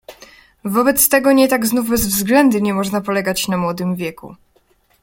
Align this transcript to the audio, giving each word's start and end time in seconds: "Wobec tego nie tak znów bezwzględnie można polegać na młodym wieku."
"Wobec 0.65 1.07
tego 1.09 1.31
nie 1.33 1.47
tak 1.47 1.65
znów 1.65 1.89
bezwzględnie 1.89 2.73
można 2.73 3.01
polegać 3.01 3.47
na 3.47 3.57
młodym 3.57 3.95
wieku." 3.95 4.35